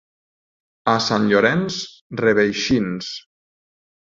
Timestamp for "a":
0.93-0.95